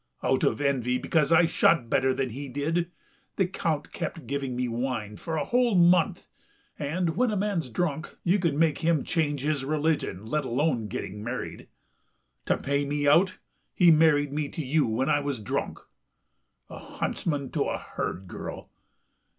[0.23, 2.89] Out of envy, because I shot better than he did,
[3.35, 6.25] the Count kept giving me wine for a whole month,
[6.79, 11.23] and when a man's drunk you could make him change his religion, let alone getting
[11.23, 11.67] married.
[12.47, 13.37] To pay me out
[13.75, 15.77] he married me to you when I was drunk....
[16.67, 18.71] A huntsman to a herd girl!